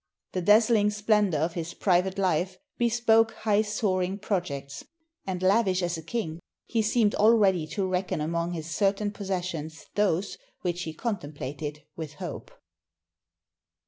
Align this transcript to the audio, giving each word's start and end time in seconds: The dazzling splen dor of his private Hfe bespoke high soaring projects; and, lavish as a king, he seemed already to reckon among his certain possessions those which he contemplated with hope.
The 0.31 0.41
dazzling 0.41 0.89
splen 0.89 1.29
dor 1.29 1.41
of 1.41 1.53
his 1.53 1.75
private 1.75 2.15
Hfe 2.15 2.55
bespoke 2.79 3.33
high 3.43 3.61
soaring 3.61 4.17
projects; 4.17 4.83
and, 5.27 5.43
lavish 5.43 5.83
as 5.83 5.95
a 5.95 6.01
king, 6.01 6.39
he 6.65 6.81
seemed 6.81 7.13
already 7.13 7.67
to 7.67 7.87
reckon 7.87 8.19
among 8.19 8.53
his 8.53 8.67
certain 8.67 9.11
possessions 9.11 9.85
those 9.93 10.39
which 10.61 10.81
he 10.85 10.93
contemplated 10.95 11.83
with 11.95 12.13
hope. 12.13 12.49